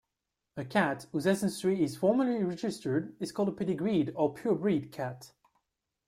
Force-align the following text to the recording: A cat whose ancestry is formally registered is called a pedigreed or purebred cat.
A 0.57 0.65
cat 0.65 1.05
whose 1.11 1.27
ancestry 1.27 1.83
is 1.83 1.95
formally 1.95 2.43
registered 2.43 3.15
is 3.19 3.31
called 3.31 3.49
a 3.49 3.51
pedigreed 3.51 4.11
or 4.15 4.33
purebred 4.33 4.91
cat. 4.91 5.31